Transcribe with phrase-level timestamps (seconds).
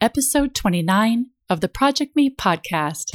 [0.00, 3.14] episode 29 of the Project Me podcast.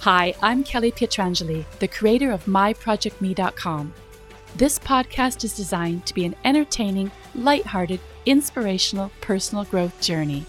[0.00, 3.92] Hi, I'm Kelly Pietrangeli, the creator of MyProjectMe.com.
[4.56, 10.46] This podcast is designed to be an entertaining, lighthearted, inspirational personal growth journey.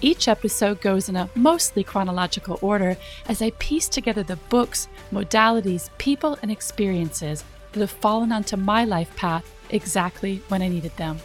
[0.00, 2.96] Each episode goes in a mostly chronological order
[3.28, 7.42] as I piece together the books, modalities, people, and experiences
[7.72, 11.18] that have fallen onto my life path exactly when I needed them.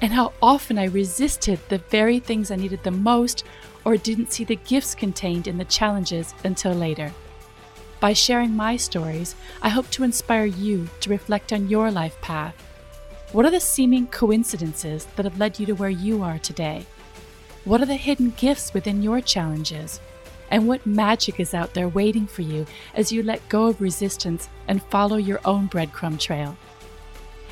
[0.00, 3.44] And how often I resisted the very things I needed the most
[3.84, 7.12] or didn't see the gifts contained in the challenges until later.
[8.00, 12.54] By sharing my stories, I hope to inspire you to reflect on your life path.
[13.32, 16.86] What are the seeming coincidences that have led you to where you are today?
[17.64, 20.00] What are the hidden gifts within your challenges?
[20.50, 24.48] And what magic is out there waiting for you as you let go of resistance
[24.68, 26.56] and follow your own breadcrumb trail?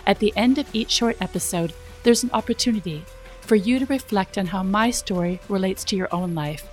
[0.07, 3.05] At the end of each short episode, there's an opportunity
[3.41, 6.67] for you to reflect on how my story relates to your own life.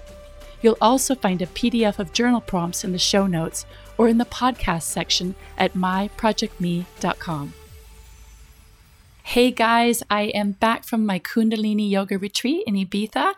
[0.61, 3.65] You'll also find a PDF of journal prompts in the show notes
[3.97, 7.53] or in the podcast section at myprojectme.com.
[9.33, 13.33] Hey guys, I am back from my Kundalini Yoga retreat in Ibiza.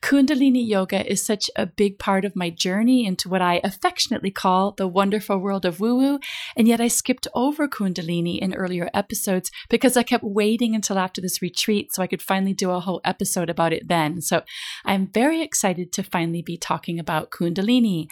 [0.00, 4.72] Kundalini Yoga is such a big part of my journey into what I affectionately call
[4.72, 6.18] the wonderful world of woo woo,
[6.56, 11.20] and yet I skipped over Kundalini in earlier episodes because I kept waiting until after
[11.20, 14.22] this retreat so I could finally do a whole episode about it then.
[14.22, 14.44] So
[14.86, 18.06] I'm very excited to finally be talking about Kundalini.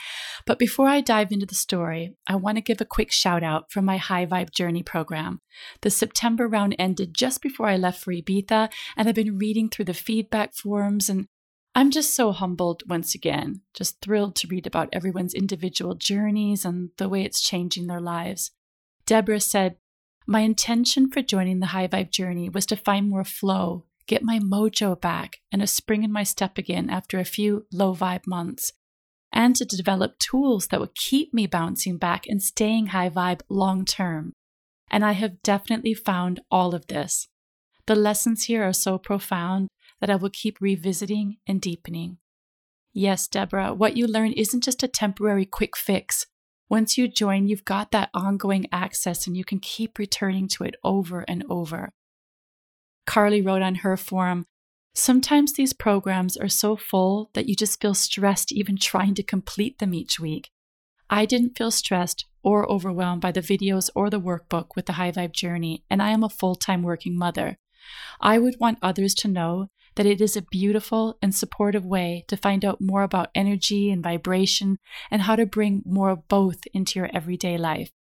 [0.45, 3.73] But before I dive into the story, I want to give a quick shout out
[3.73, 5.41] from my High Vibe Journey program.
[5.81, 9.85] The September round ended just before I left for Ibiza, and I've been reading through
[9.85, 11.27] the feedback forums, and
[11.73, 16.91] I'm just so humbled once again, just thrilled to read about everyone's individual journeys and
[16.97, 18.51] the way it's changing their lives.
[19.07, 19.77] Deborah said,
[20.27, 24.41] My intention for joining the High Vibe journey was to find more flow, get my
[24.41, 28.73] mojo back, and a spring in my step again after a few low vibe months,
[29.33, 33.85] and to develop tools that would keep me bouncing back and staying high vibe long
[33.85, 34.33] term
[34.93, 37.27] and I have definitely found all of this.
[37.87, 39.69] The lessons here are so profound
[40.01, 42.19] that I will keep revisiting and deepening.
[42.93, 46.27] Yes, Deborah, what you learn isn't just a temporary quick fix.
[46.69, 50.77] Once you join, you've got that ongoing access and you can keep returning to it
[50.85, 51.91] over and over.
[53.07, 54.45] Carly wrote on her forum
[54.95, 59.79] Sometimes these programs are so full that you just feel stressed even trying to complete
[59.79, 60.51] them each week.
[61.13, 65.13] I didn't feel stressed or overwhelmed by the videos or the workbook with the High
[65.13, 67.59] Vibe Journey, and I am a full time working mother.
[68.19, 72.37] I would want others to know that it is a beautiful and supportive way to
[72.39, 74.79] find out more about energy and vibration
[75.11, 77.91] and how to bring more of both into your everyday life.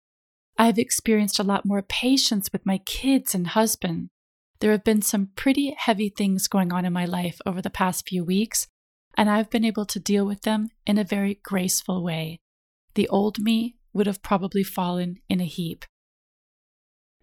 [0.56, 4.08] I have experienced a lot more patience with my kids and husband.
[4.60, 8.08] There have been some pretty heavy things going on in my life over the past
[8.08, 8.68] few weeks,
[9.18, 12.38] and I've been able to deal with them in a very graceful way.
[12.94, 15.84] The old me would have probably fallen in a heap.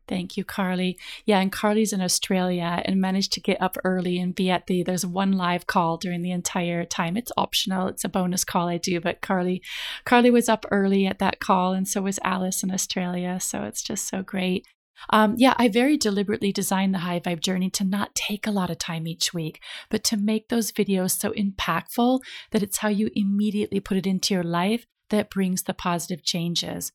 [0.09, 0.97] Thank you, Carly.
[1.25, 4.81] Yeah, and Carly's in Australia and managed to get up early and be at the.
[4.81, 7.15] There's one live call during the entire time.
[7.15, 7.87] It's optional.
[7.87, 9.61] It's a bonus call I do, but Carly,
[10.05, 13.39] Carly was up early at that call, and so was Alice in Australia.
[13.39, 14.65] So it's just so great.
[15.11, 18.71] Um, yeah, I very deliberately designed the high vibe journey to not take a lot
[18.71, 23.11] of time each week, but to make those videos so impactful that it's how you
[23.15, 26.91] immediately put it into your life that brings the positive changes.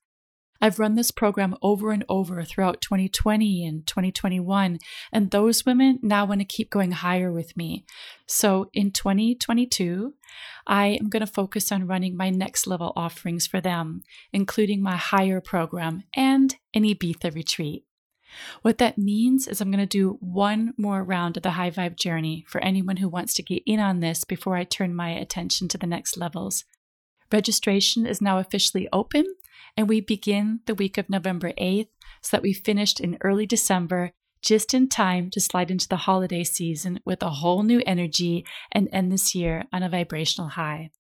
[0.61, 4.79] I've run this program over and over throughout 2020 and 2021,
[5.13, 7.85] and those women now want to keep going higher with me.
[8.27, 10.15] So in 2022,
[10.67, 14.03] I am going to focus on running my next level offerings for them,
[14.33, 17.85] including my higher program and an Ibiza retreat.
[18.63, 21.97] What that means is I'm going to do one more round of the high vibe
[21.97, 25.69] journey for anyone who wants to get in on this before I turn my attention
[25.69, 26.65] to the next levels.
[27.35, 29.25] Registration is now officially open,
[29.77, 31.89] and we begin the week of November 8th
[32.23, 36.45] so that we finished in early December, just in time to slide into the holiday
[36.45, 40.93] season with a whole new energy and end this year on a vibrational high.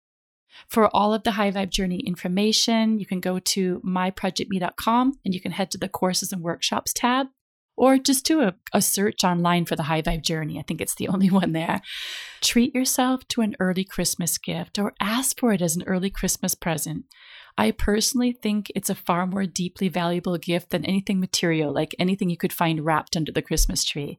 [0.66, 5.40] For all of the High Vibe Journey information, you can go to myprojectme.com and you
[5.40, 7.28] can head to the courses and workshops tab
[7.76, 10.58] or just do a, a, search online for the high vibe journey.
[10.58, 11.80] I think it's the only one there.
[12.40, 16.54] Treat yourself to an early Christmas gift or ask for it as an early Christmas
[16.54, 17.04] present.
[17.56, 22.28] I personally think it's a far more deeply valuable gift than anything material, like anything
[22.30, 24.18] you could find wrapped under the Christmas tree.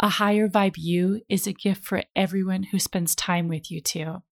[0.00, 4.22] A higher vibe you is a gift for everyone who spends time with you, too.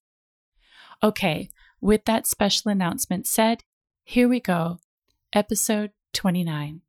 [1.03, 3.63] Okay, with that special announcement said,
[4.05, 4.79] here we go.
[5.33, 6.81] Episode 29.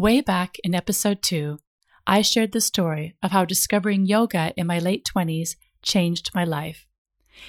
[0.00, 1.58] Way back in episode two,
[2.06, 6.86] I shared the story of how discovering yoga in my late 20s changed my life.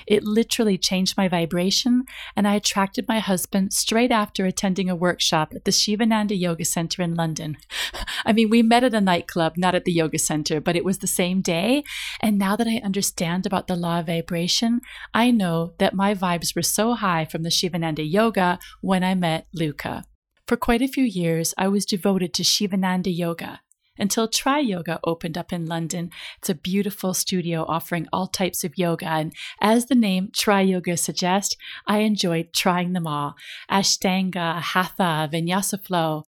[0.05, 2.03] It literally changed my vibration,
[2.35, 7.01] and I attracted my husband straight after attending a workshop at the Shivananda Yoga Center
[7.01, 7.55] in London.
[8.25, 10.97] I mean, we met at a nightclub, not at the yoga center, but it was
[10.97, 11.85] the same day.
[12.19, 14.81] And now that I understand about the law of vibration,
[15.13, 19.47] I know that my vibes were so high from the Shivananda Yoga when I met
[19.53, 20.03] Luca.
[20.51, 23.61] For quite a few years, I was devoted to Shivananda Yoga
[23.97, 26.11] until Tri Yoga opened up in London.
[26.39, 29.07] It's a beautiful studio offering all types of yoga.
[29.07, 31.55] And as the name Tri Yoga suggests,
[31.87, 33.35] I enjoyed trying them all
[33.71, 36.25] Ashtanga, Hatha, Vinyasa Flow.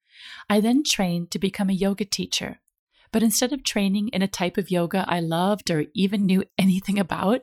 [0.48, 2.60] I then trained to become a yoga teacher.
[3.10, 7.00] But instead of training in a type of yoga I loved or even knew anything
[7.00, 7.40] about,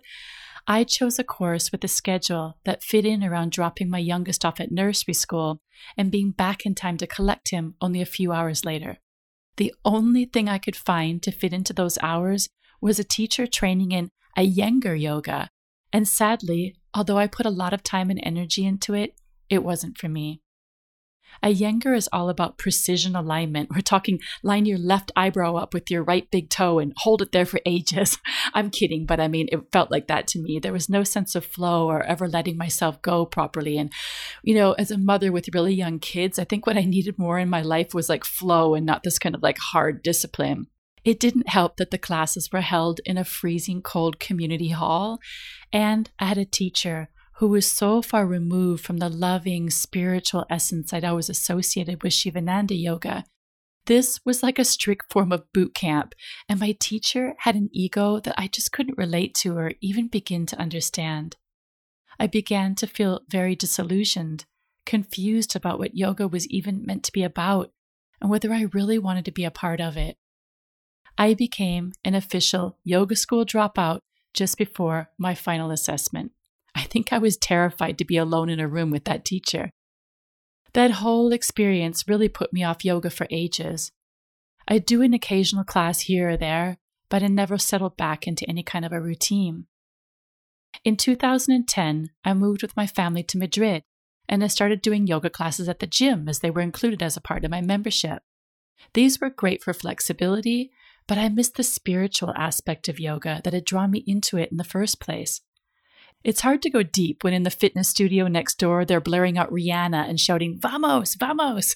[0.71, 4.59] I chose a course with a schedule that fit in around dropping my youngest off
[4.59, 5.63] at nursery school
[5.97, 8.99] and being back in time to collect him only a few hours later.
[9.57, 12.49] The only thing I could find to fit into those hours
[12.81, 15.49] was a teacher training in a Iyengar yoga.
[15.91, 19.15] And sadly, although I put a lot of time and energy into it,
[19.49, 20.43] it wasn't for me.
[21.43, 23.69] Iyengar is all about precision alignment.
[23.73, 27.31] We're talking line your left eyebrow up with your right big toe and hold it
[27.31, 28.17] there for ages.
[28.53, 30.59] I'm kidding, but I mean, it felt like that to me.
[30.59, 33.77] There was no sense of flow or ever letting myself go properly.
[33.77, 33.91] And,
[34.43, 37.39] you know, as a mother with really young kids, I think what I needed more
[37.39, 40.67] in my life was like flow and not this kind of like hard discipline.
[41.05, 45.19] It didn't help that the classes were held in a freezing cold community hall,
[45.71, 47.09] and I had a teacher
[47.39, 52.75] who was so far removed from the loving spiritual essence I'd always associated with Shivananda
[52.75, 53.23] yoga.
[53.85, 56.15] This was like a strict form of boot camp,
[56.49, 60.45] and my teacher had an ego that I just couldn't relate to or even begin
[60.47, 61.37] to understand.
[62.19, 64.43] I began to feel very disillusioned,
[64.85, 67.71] confused about what yoga was even meant to be about,
[68.19, 70.17] and whether I really wanted to be a part of it.
[71.17, 73.99] I became an official yoga school dropout
[74.33, 76.33] just before my final assessment.
[76.89, 79.69] I think I was terrified to be alone in a room with that teacher.
[80.73, 83.91] That whole experience really put me off yoga for ages.
[84.67, 86.77] I'd do an occasional class here or there,
[87.07, 89.67] but I never settled back into any kind of a routine.
[90.83, 93.83] In 2010, I moved with my family to Madrid
[94.27, 97.21] and I started doing yoga classes at the gym as they were included as a
[97.21, 98.23] part of my membership.
[98.95, 100.71] These were great for flexibility,
[101.07, 104.57] but I missed the spiritual aspect of yoga that had drawn me into it in
[104.57, 105.41] the first place.
[106.23, 109.51] It's hard to go deep when in the fitness studio next door they're blaring out
[109.51, 111.75] Rihanna and shouting, Vamos, vamos.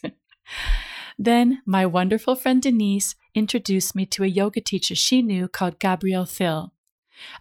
[1.19, 6.25] then my wonderful friend Denise introduced me to a yoga teacher she knew called Gabrielle
[6.25, 6.73] Thill.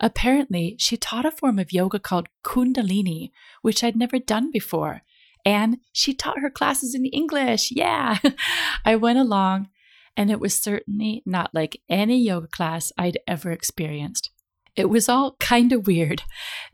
[0.00, 3.30] Apparently, she taught a form of yoga called Kundalini,
[3.62, 5.02] which I'd never done before.
[5.44, 7.72] And she taught her classes in English.
[7.72, 8.18] Yeah.
[8.84, 9.70] I went along,
[10.16, 14.30] and it was certainly not like any yoga class I'd ever experienced.
[14.76, 16.22] It was all kind of weird.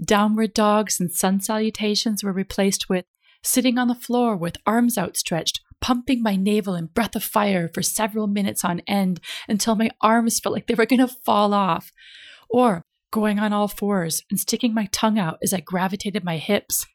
[0.00, 3.05] Downward dogs and sun salutations were replaced with
[3.43, 7.83] sitting on the floor with arms outstretched, pumping my navel in breath of fire for
[7.83, 11.93] several minutes on end until my arms felt like they were going to fall off,
[12.49, 16.87] or going on all fours and sticking my tongue out as I gravitated my hips.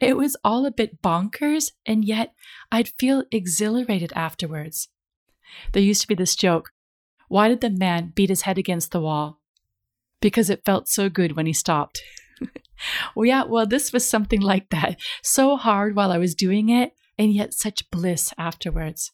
[0.00, 2.32] It was all a bit bonkers, and yet
[2.70, 4.88] I'd feel exhilarated afterwards.
[5.72, 6.70] There used to be this joke
[7.28, 9.40] why did the man beat his head against the wall?
[10.20, 12.02] Because it felt so good when he stopped.
[13.14, 14.98] well, yeah, well, this was something like that.
[15.22, 19.12] So hard while I was doing it, and yet such bliss afterwards.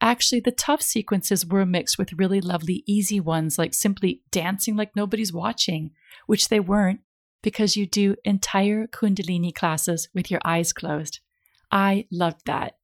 [0.00, 4.96] Actually, the tough sequences were mixed with really lovely, easy ones, like simply dancing like
[4.96, 5.92] nobody's watching,
[6.26, 7.00] which they weren't
[7.42, 11.20] because you do entire Kundalini classes with your eyes closed.
[11.70, 12.74] I loved that.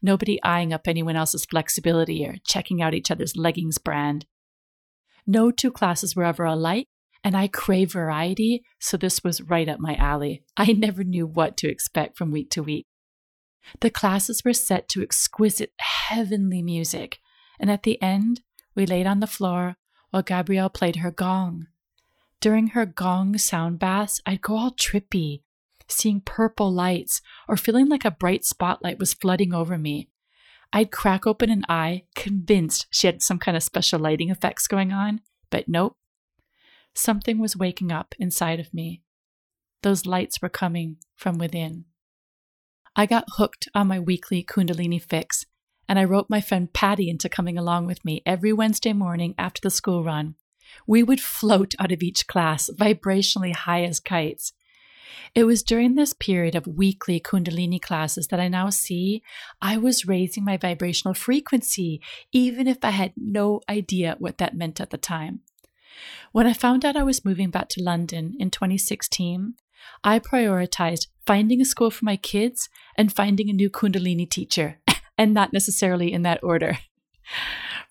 [0.00, 4.26] Nobody eyeing up anyone else's flexibility or checking out each other's leggings brand.
[5.26, 6.88] No two classes were ever alike,
[7.22, 10.44] and I crave variety, so this was right up my alley.
[10.56, 12.86] I never knew what to expect from week to week.
[13.80, 17.20] The classes were set to exquisite, heavenly music,
[17.58, 18.42] and at the end,
[18.74, 19.76] we laid on the floor
[20.10, 21.66] while Gabrielle played her gong.
[22.40, 25.40] During her gong sound baths, I'd go all trippy,
[25.88, 30.08] seeing purple lights or feeling like a bright spotlight was flooding over me.
[30.76, 34.92] I'd crack open an eye, convinced she had some kind of special lighting effects going
[34.92, 35.96] on, but nope.
[36.94, 39.00] Something was waking up inside of me.
[39.84, 41.84] Those lights were coming from within.
[42.96, 45.46] I got hooked on my weekly Kundalini fix,
[45.88, 49.60] and I roped my friend Patty into coming along with me every Wednesday morning after
[49.62, 50.34] the school run.
[50.88, 54.52] We would float out of each class, vibrationally high as kites.
[55.34, 59.22] It was during this period of weekly Kundalini classes that I now see
[59.60, 62.00] I was raising my vibrational frequency,
[62.32, 65.40] even if I had no idea what that meant at the time.
[66.32, 69.54] When I found out I was moving back to London in 2016,
[70.02, 74.78] I prioritized finding a school for my kids and finding a new Kundalini teacher,
[75.18, 76.78] and not necessarily in that order.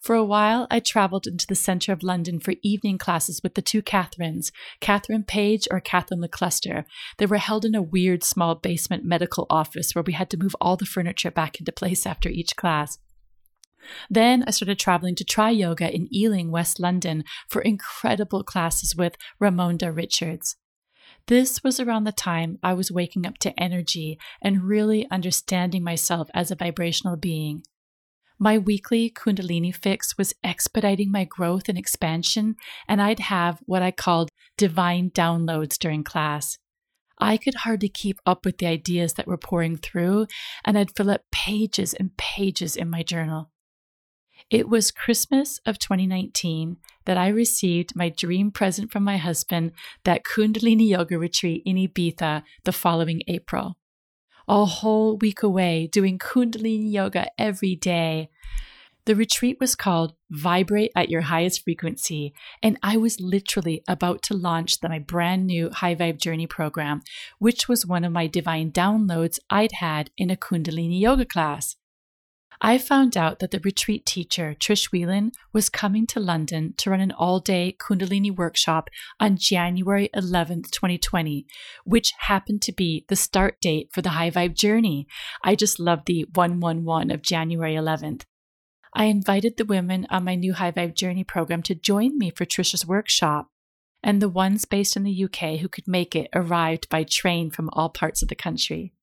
[0.03, 3.61] For a while, I traveled into the center of London for evening classes with the
[3.61, 6.83] two Catherines, Catherine Page or Catherine LeCluster.
[7.19, 10.57] They were held in a weird small basement medical office where we had to move
[10.59, 12.97] all the furniture back into place after each class.
[14.09, 19.15] Then I started traveling to Tri Yoga in Ealing, West London, for incredible classes with
[19.41, 20.57] Ramonda Richards.
[21.27, 26.29] This was around the time I was waking up to energy and really understanding myself
[26.33, 27.63] as a vibrational being.
[28.43, 32.57] My weekly Kundalini fix was expediting my growth and expansion,
[32.89, 36.57] and I'd have what I called divine downloads during class.
[37.17, 40.27] I could hardly keep up with the ideas that were pouring through,
[40.65, 43.49] and I'd fill up pages and pages in my journal.
[44.49, 49.71] It was Christmas of 2019 that I received my dream present from my husband,
[50.03, 53.77] that Kundalini Yoga retreat in Ibiza the following April
[54.47, 58.29] a whole week away doing Kundalini yoga every day.
[59.05, 64.33] The retreat was called Vibrate at Your Highest Frequency, and I was literally about to
[64.33, 67.01] launch my brand new High Vibe Journey program,
[67.37, 71.75] which was one of my divine downloads I'd had in a Kundalini yoga class.
[72.61, 77.01] I found out that the retreat teacher, Trish Whelan, was coming to London to run
[77.01, 81.45] an all day Kundalini workshop on January 11th, 2020,
[81.83, 85.07] which happened to be the start date for the High Vibe Journey.
[85.43, 88.23] I just love the 111 of January 11th.
[88.95, 92.45] I invited the women on my new High Vibe Journey program to join me for
[92.45, 93.47] Trisha's workshop.
[94.03, 97.69] And the ones based in the UK who could make it arrived by train from
[97.71, 98.93] all parts of the country.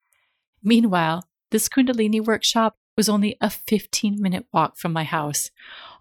[0.63, 5.51] Meanwhile, this Kundalini workshop was only a 15 minute walk from my house.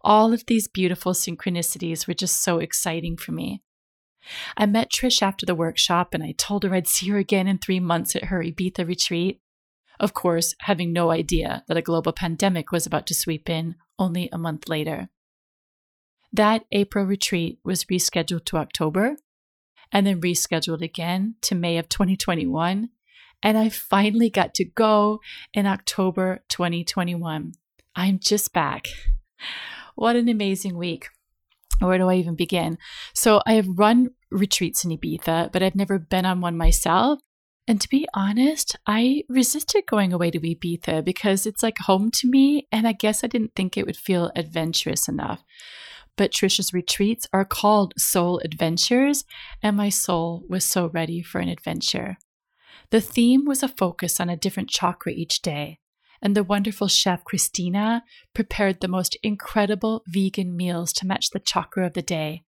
[0.01, 3.61] All of these beautiful synchronicities were just so exciting for me.
[4.57, 7.57] I met Trish after the workshop and I told her I'd see her again in
[7.57, 9.39] three months at her Ibiza retreat.
[9.97, 14.27] Of course, having no idea that a global pandemic was about to sweep in only
[14.33, 15.07] a month later.
[16.33, 19.15] That April retreat was rescheduled to October
[19.89, 22.89] and then rescheduled again to May of 2021
[23.41, 25.19] and I finally got to go
[25.53, 27.53] in October 2021.
[27.95, 28.87] I'm just back.
[29.95, 31.07] What an amazing week.
[31.79, 32.77] Where do I even begin?
[33.13, 37.19] So, I have run retreats in Ibiza, but I've never been on one myself.
[37.67, 42.27] And to be honest, I resisted going away to Ibiza because it's like home to
[42.27, 45.43] me, and I guess I didn't think it would feel adventurous enough.
[46.17, 49.23] But Trisha's retreats are called soul adventures,
[49.61, 52.17] and my soul was so ready for an adventure.
[52.91, 55.79] The theme was a focus on a different chakra each day,
[56.21, 58.03] and the wonderful chef Christina
[58.33, 62.43] prepared the most incredible vegan meals to match the chakra of the day.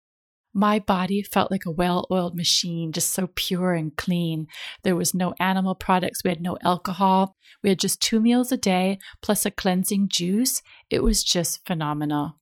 [0.53, 4.47] My body felt like a well oiled machine, just so pure and clean.
[4.83, 7.35] There was no animal products, we had no alcohol.
[7.61, 10.61] We had just two meals a day plus a cleansing juice.
[10.89, 12.39] It was just phenomenal.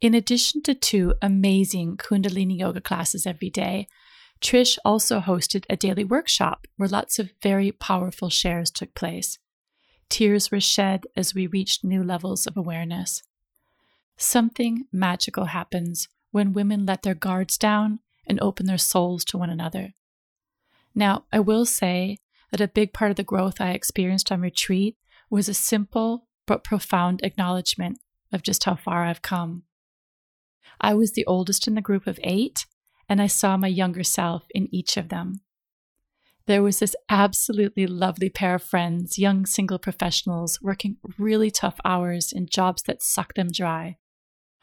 [0.00, 3.86] In addition to two amazing Kundalini yoga classes every day,
[4.40, 9.38] Trish also hosted a daily workshop where lots of very powerful shares took place.
[10.08, 13.22] Tears were shed as we reached new levels of awareness.
[14.16, 19.50] Something magical happens when women let their guards down and open their souls to one
[19.50, 19.94] another.
[20.94, 22.18] Now, I will say
[22.50, 24.96] that a big part of the growth I experienced on retreat
[25.28, 28.00] was a simple but profound acknowledgement
[28.32, 29.64] of just how far I've come.
[30.80, 32.66] I was the oldest in the group of eight,
[33.10, 35.40] and I saw my younger self in each of them.
[36.46, 42.32] There was this absolutely lovely pair of friends, young single professionals, working really tough hours
[42.32, 43.98] in jobs that suck them dry.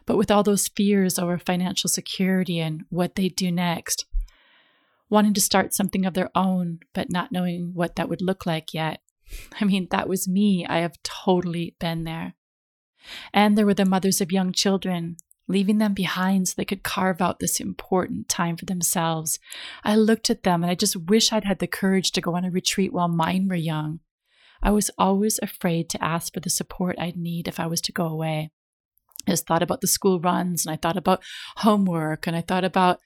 [0.05, 4.05] But with all those fears over financial security and what they'd do next,
[5.09, 8.73] wanting to start something of their own, but not knowing what that would look like
[8.73, 9.01] yet.
[9.61, 10.65] I mean, that was me.
[10.65, 12.35] I have totally been there.
[13.33, 17.21] And there were the mothers of young children leaving them behind so they could carve
[17.21, 19.39] out this important time for themselves.
[19.83, 22.45] I looked at them and I just wish I'd had the courage to go on
[22.45, 23.99] a retreat while mine were young.
[24.61, 27.91] I was always afraid to ask for the support I'd need if I was to
[27.91, 28.51] go away.
[29.27, 31.23] I just thought about the school runs and I thought about
[31.57, 32.99] homework and I thought about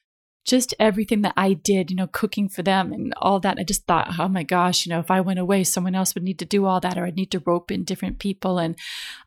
[0.43, 3.57] just everything that I did, you know, cooking for them and all that.
[3.59, 6.23] I just thought, oh my gosh, you know, if I went away, someone else would
[6.23, 8.57] need to do all that or I'd need to rope in different people.
[8.57, 8.75] And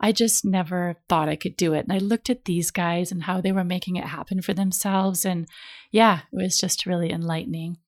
[0.01, 1.85] I just never thought I could do it.
[1.85, 5.25] And I looked at these guys and how they were making it happen for themselves.
[5.25, 5.47] And
[5.93, 7.79] yeah, it was just really enlightening.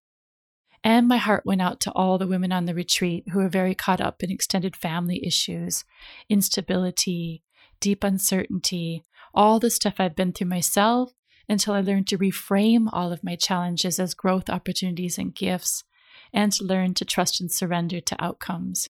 [0.85, 3.75] And my heart went out to all the women on the retreat who are very
[3.75, 5.85] caught up in extended family issues,
[6.28, 7.42] instability,
[7.80, 9.02] deep uncertainty,
[9.35, 11.12] all the stuff I've been through myself
[11.49, 15.85] until I learned to reframe all of my challenges as growth opportunities and gifts,
[16.33, 18.88] and to learn to trust and surrender to outcomes.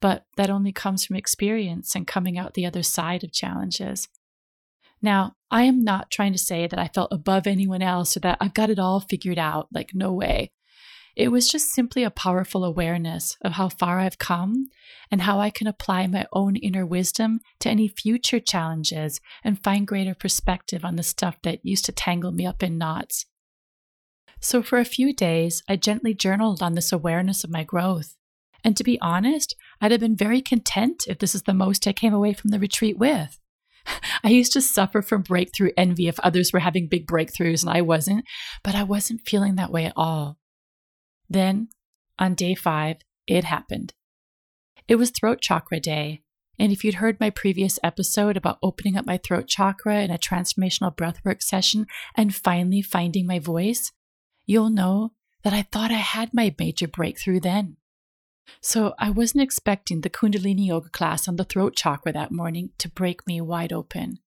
[0.00, 4.08] But that only comes from experience and coming out the other side of challenges.
[5.00, 8.38] Now, I am not trying to say that I felt above anyone else or that
[8.40, 9.68] I've got it all figured out.
[9.72, 10.50] Like, no way.
[11.16, 14.68] It was just simply a powerful awareness of how far I've come
[15.10, 19.86] and how I can apply my own inner wisdom to any future challenges and find
[19.86, 23.24] greater perspective on the stuff that used to tangle me up in knots.
[24.40, 28.14] So, for a few days, I gently journaled on this awareness of my growth.
[28.62, 31.94] And to be honest, I'd have been very content if this is the most I
[31.94, 33.40] came away from the retreat with.
[34.22, 37.80] I used to suffer from breakthrough envy if others were having big breakthroughs and I
[37.80, 38.26] wasn't,
[38.62, 40.36] but I wasn't feeling that way at all.
[41.28, 41.68] Then,
[42.18, 43.94] on day five, it happened.
[44.88, 46.22] It was throat chakra day.
[46.58, 50.18] And if you'd heard my previous episode about opening up my throat chakra in a
[50.18, 53.92] transformational breathwork session and finally finding my voice,
[54.46, 57.76] you'll know that I thought I had my major breakthrough then.
[58.60, 62.88] So I wasn't expecting the Kundalini yoga class on the throat chakra that morning to
[62.88, 64.20] break me wide open.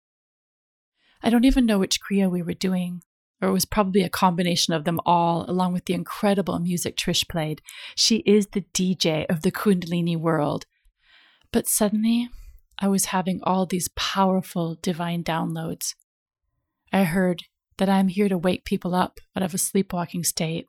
[1.24, 3.02] I don't even know which Kriya we were doing,
[3.42, 7.28] or it was probably a combination of them all, along with the incredible music Trish
[7.28, 7.62] played.
[7.96, 10.66] She is the DJ of the Kundalini world.
[11.52, 12.30] But suddenly,
[12.78, 15.96] I was having all these powerful divine downloads.
[16.92, 17.44] I heard
[17.78, 20.68] that I am here to wake people up out of a sleepwalking state.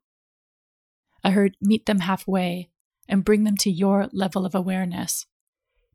[1.24, 2.70] I heard meet them halfway
[3.08, 5.26] and bring them to your level of awareness.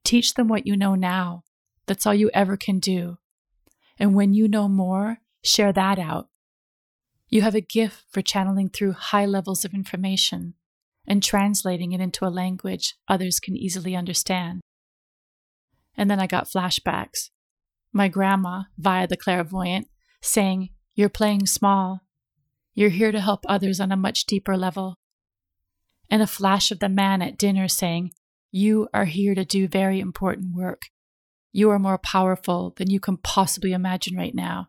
[0.03, 1.44] Teach them what you know now.
[1.88, 3.17] That's all you ever can do.
[3.98, 6.27] And when you know more, share that out
[7.29, 10.53] you have a gift for channeling through high levels of information
[11.08, 14.62] and translating it into a language others can easily understand.
[15.98, 17.29] And then I got flashbacks.
[17.94, 19.88] My grandma, via the clairvoyant,
[20.22, 22.01] saying, You're playing small.
[22.74, 24.96] You're here to help others on a much deeper level.
[26.09, 28.11] And a flash of the man at dinner saying,
[28.51, 30.83] You are here to do very important work.
[31.53, 34.68] You are more powerful than you can possibly imagine right now.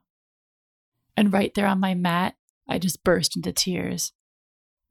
[1.17, 2.37] And right there on my mat,
[2.69, 4.13] I just burst into tears.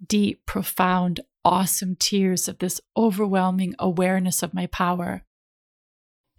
[0.06, 5.24] Deep, profound, awesome tears of this overwhelming awareness of my power.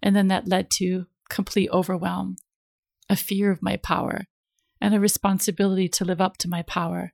[0.03, 2.37] And then that led to complete overwhelm,
[3.09, 4.25] a fear of my power,
[4.81, 7.12] and a responsibility to live up to my power.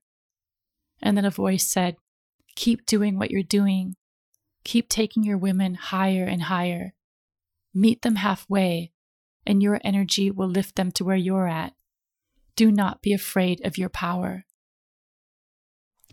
[1.01, 1.97] And then a voice said,
[2.55, 3.97] Keep doing what you're doing.
[4.65, 6.95] Keep taking your women higher and higher.
[7.75, 8.93] Meet them halfway,
[9.47, 11.73] and your energy will lift them to where you're at.
[12.57, 14.45] Do not be afraid of your power.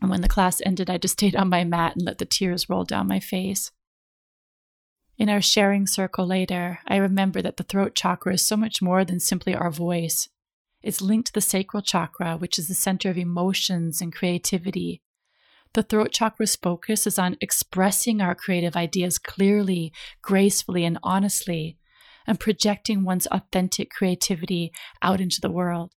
[0.01, 2.69] And when the class ended, I just stayed on my mat and let the tears
[2.69, 3.71] roll down my face.
[5.17, 9.03] In our sharing circle later, I remember that the throat chakra is so much more
[9.03, 10.29] than simply our voice.
[10.81, 15.01] It's linked to the sacral chakra, which is the center of emotions and creativity.
[15.73, 21.77] The throat chakra's focus is on expressing our creative ideas clearly, gracefully, and honestly,
[22.25, 24.71] and projecting one's authentic creativity
[25.01, 25.91] out into the world.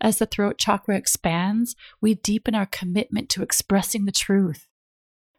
[0.00, 4.66] As the throat chakra expands, we deepen our commitment to expressing the truth.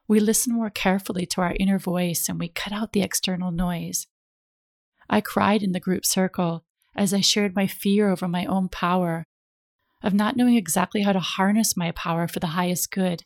[0.07, 4.07] We listen more carefully to our inner voice and we cut out the external noise.
[5.09, 6.63] I cried in the group circle
[6.95, 9.25] as I shared my fear over my own power,
[10.01, 13.23] of not knowing exactly how to harness my power for the highest good.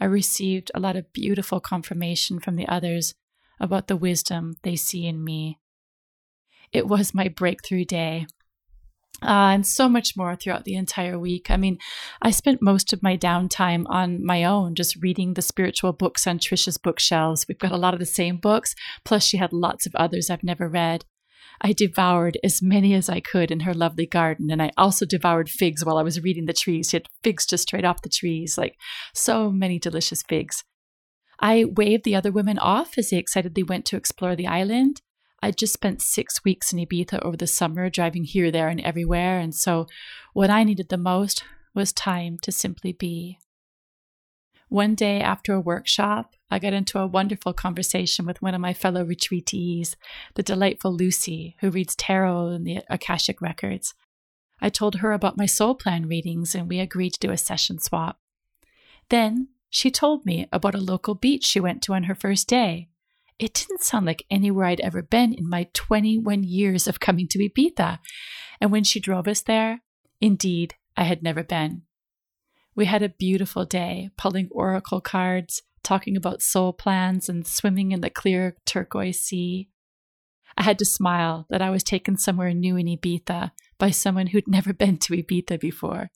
[0.00, 3.14] I received a lot of beautiful confirmation from the others
[3.60, 5.58] about the wisdom they see in me.
[6.72, 8.26] It was my breakthrough day,
[9.22, 11.50] uh, and so much more throughout the entire week.
[11.50, 11.78] I mean,
[12.20, 16.38] I spent most of my downtime on my own, just reading the spiritual books on
[16.38, 17.46] Trisha's bookshelves.
[17.46, 20.42] We've got a lot of the same books, plus, she had lots of others I've
[20.42, 21.04] never read.
[21.60, 25.48] I devoured as many as I could in her lovely garden, and I also devoured
[25.48, 26.90] figs while I was reading the trees.
[26.90, 28.76] She had figs just straight off the trees, like
[29.14, 30.64] so many delicious figs.
[31.38, 35.02] I waved the other women off as they excitedly went to explore the island.
[35.42, 39.40] I just spent six weeks in Ibiza over the summer, driving here, there, and everywhere.
[39.40, 39.88] And so,
[40.32, 41.42] what I needed the most
[41.74, 43.38] was time to simply be.
[44.68, 48.72] One day after a workshop, I got into a wonderful conversation with one of my
[48.72, 49.96] fellow retreatees,
[50.34, 53.94] the delightful Lucy, who reads tarot and the Akashic records.
[54.60, 57.80] I told her about my soul plan readings and we agreed to do a session
[57.80, 58.18] swap.
[59.08, 62.88] Then she told me about a local beach she went to on her first day
[63.42, 67.38] it didn't sound like anywhere I'd ever been in my 21 years of coming to
[67.38, 67.98] Ibiza.
[68.60, 69.82] And when she drove us there,
[70.20, 71.82] indeed, I had never been.
[72.76, 78.00] We had a beautiful day, pulling oracle cards, talking about soul plans, and swimming in
[78.00, 79.68] the clear turquoise sea.
[80.56, 84.46] I had to smile that I was taken somewhere new in Ibiza by someone who'd
[84.46, 86.10] never been to Ibiza before.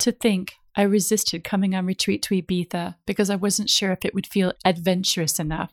[0.00, 4.12] To think I resisted coming on retreat to Ibiza because I wasn't sure if it
[4.12, 5.72] would feel adventurous enough.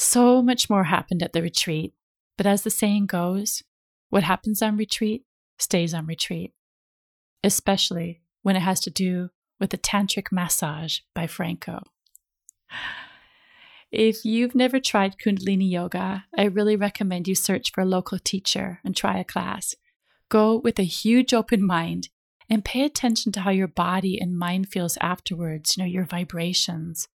[0.00, 1.92] So much more happened at the retreat,
[2.38, 3.62] but as the saying goes,
[4.08, 5.24] what happens on retreat
[5.58, 6.54] stays on retreat,
[7.44, 9.28] especially when it has to do
[9.60, 11.82] with a tantric massage by Franco.
[13.92, 18.80] If you've never tried Kundalini Yoga, I really recommend you search for a local teacher
[18.82, 19.74] and try a class.
[20.30, 22.08] Go with a huge open mind
[22.48, 27.06] and pay attention to how your body and mind feels afterwards, you know, your vibrations.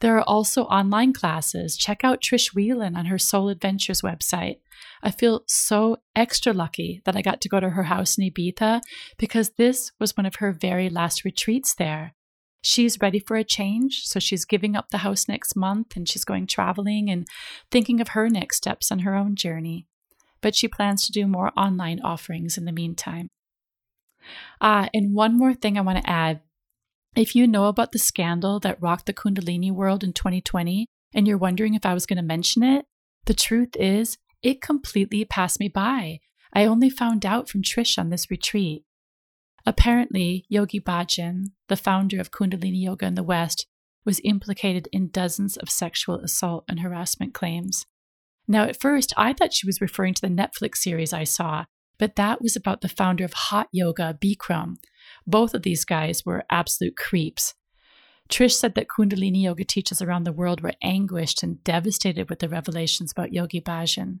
[0.00, 1.76] There are also online classes.
[1.76, 4.58] Check out Trish Whelan on her Soul Adventures website.
[5.02, 8.80] I feel so extra lucky that I got to go to her house in Ibiza
[9.16, 12.14] because this was one of her very last retreats there.
[12.60, 16.24] She's ready for a change, so she's giving up the house next month and she's
[16.24, 17.26] going traveling and
[17.70, 19.86] thinking of her next steps on her own journey.
[20.40, 23.30] But she plans to do more online offerings in the meantime.
[24.60, 26.40] Ah, and one more thing I want to add.
[27.16, 31.38] If you know about the scandal that rocked the Kundalini world in 2020 and you're
[31.38, 32.86] wondering if I was going to mention it,
[33.26, 36.20] the truth is it completely passed me by.
[36.52, 38.84] I only found out from Trish on this retreat.
[39.66, 43.66] Apparently, Yogi Bhajan, the founder of Kundalini Yoga in the West,
[44.04, 47.84] was implicated in dozens of sexual assault and harassment claims.
[48.46, 51.66] Now, at first, I thought she was referring to the Netflix series I saw,
[51.98, 54.76] but that was about the founder of Hot Yoga, Bikram.
[55.28, 57.52] Both of these guys were absolute creeps.
[58.30, 62.48] Trish said that Kundalini yoga teachers around the world were anguished and devastated with the
[62.48, 64.20] revelations about Yogi Bhajan.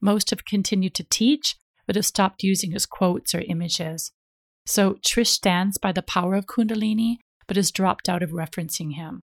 [0.00, 4.12] Most have continued to teach, but have stopped using his quotes or images.
[4.64, 7.16] So Trish stands by the power of Kundalini,
[7.48, 9.22] but has dropped out of referencing him.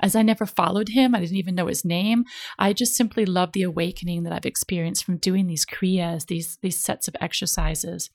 [0.00, 2.24] As I never followed him, I didn't even know his name.
[2.58, 6.76] I just simply love the awakening that I've experienced from doing these kriyas, these, these
[6.76, 8.10] sets of exercises.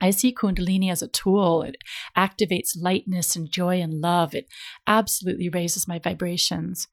[0.00, 1.62] I see Kundalini as a tool.
[1.62, 1.76] It
[2.16, 4.34] activates lightness and joy and love.
[4.34, 4.46] It
[4.86, 6.88] absolutely raises my vibrations.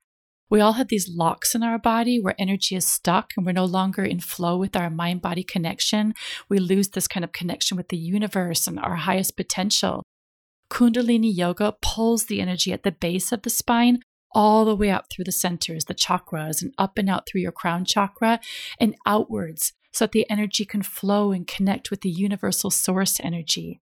[0.49, 3.63] We all have these locks in our body where energy is stuck and we're no
[3.63, 6.13] longer in flow with our mind body connection.
[6.49, 10.03] We lose this kind of connection with the universe and our highest potential.
[10.69, 13.99] Kundalini yoga pulls the energy at the base of the spine
[14.33, 17.51] all the way up through the centers, the chakras, and up and out through your
[17.51, 18.39] crown chakra
[18.79, 23.81] and outwards so that the energy can flow and connect with the universal source energy.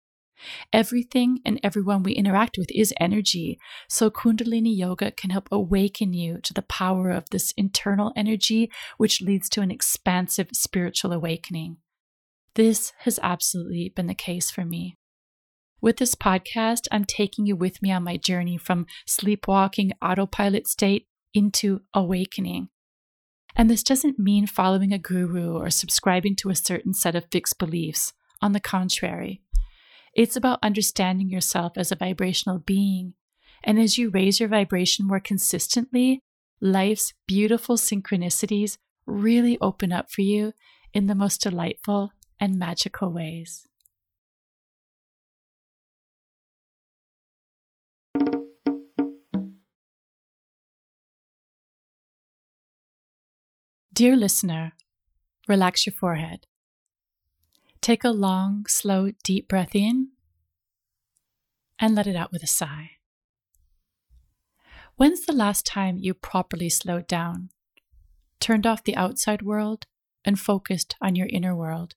[0.72, 3.58] Everything and everyone we interact with is energy.
[3.88, 9.22] So, Kundalini Yoga can help awaken you to the power of this internal energy, which
[9.22, 11.78] leads to an expansive spiritual awakening.
[12.54, 14.96] This has absolutely been the case for me.
[15.80, 21.06] With this podcast, I'm taking you with me on my journey from sleepwalking autopilot state
[21.34, 22.68] into awakening.
[23.56, 27.58] And this doesn't mean following a guru or subscribing to a certain set of fixed
[27.58, 28.12] beliefs.
[28.42, 29.40] On the contrary,
[30.14, 33.14] it's about understanding yourself as a vibrational being.
[33.64, 36.20] And as you raise your vibration more consistently,
[36.60, 40.52] life's beautiful synchronicities really open up for you
[40.92, 43.65] in the most delightful and magical ways.
[53.96, 54.74] Dear listener,
[55.48, 56.46] relax your forehead.
[57.80, 60.08] Take a long, slow, deep breath in
[61.78, 62.90] and let it out with a sigh.
[64.96, 67.48] When's the last time you properly slowed down,
[68.38, 69.86] turned off the outside world,
[70.26, 71.94] and focused on your inner world?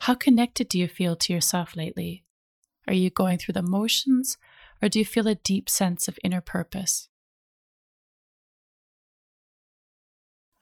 [0.00, 2.24] How connected do you feel to yourself lately?
[2.86, 4.36] Are you going through the motions,
[4.82, 7.07] or do you feel a deep sense of inner purpose?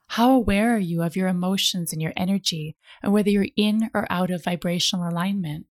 [0.09, 4.07] How aware are you of your emotions and your energy and whether you're in or
[4.11, 5.66] out of vibrational alignment?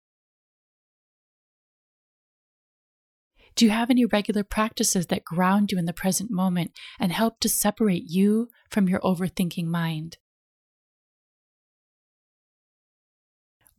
[3.56, 7.40] Do you have any regular practices that ground you in the present moment and help
[7.40, 10.18] to separate you from your overthinking mind?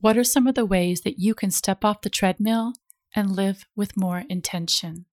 [0.00, 2.72] What are some of the ways that you can step off the treadmill
[3.14, 5.04] and live with more intention?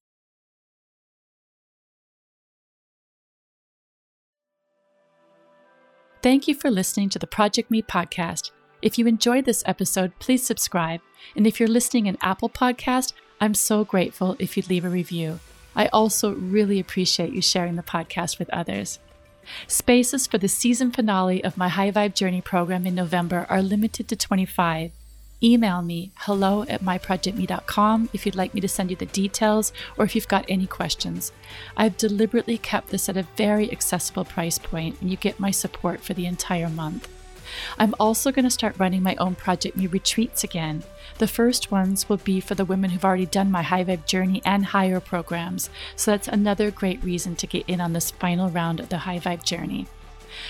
[6.24, 8.52] Thank you for listening to the Project Me podcast.
[8.82, 11.02] If you enjoyed this episode, please subscribe.
[11.36, 15.42] And if you're listening in Apple Podcast, I'm so grateful if you'd leave a review.
[15.76, 19.00] I also really appreciate you sharing the podcast with others.
[19.68, 24.08] Spaces for the season finale of my High Vibe Journey program in November are limited
[24.08, 24.92] to 25.
[25.44, 30.06] Email me hello at myprojectme.com if you'd like me to send you the details or
[30.06, 31.32] if you've got any questions.
[31.76, 36.02] I've deliberately kept this at a very accessible price point and you get my support
[36.02, 37.10] for the entire month.
[37.78, 40.84] I'm also going to start running my own Project Me retreats again.
[41.18, 44.42] The first ones will be for the women who've already done my High Vibe Journey
[44.46, 48.80] and higher programs, so that's another great reason to get in on this final round
[48.80, 49.88] of the High Vibe Journey.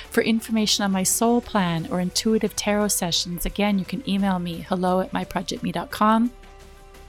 [0.10, 4.66] For information on my soul plan or intuitive tarot sessions, again, you can email me
[4.68, 6.32] hello at myprojectme.com.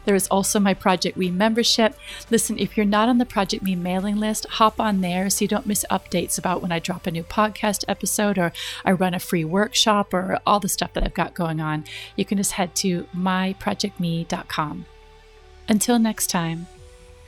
[0.04, 1.96] There is also my Project Me membership.
[2.30, 5.48] Listen, if you're not on the Project Me mailing list, hop on there so you
[5.48, 8.52] don't miss updates about when I drop a new podcast episode or
[8.84, 11.84] I run a free workshop or all the stuff that I've got going on.
[12.16, 14.86] You can just head to myprojectme.com.
[15.68, 16.66] Until next time,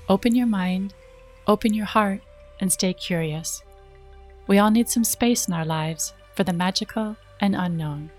[0.08, 0.92] open your mind,
[1.46, 2.20] open your heart,
[2.60, 3.62] and stay curious.
[4.46, 8.10] We all need some space in our lives for the magical and unknown.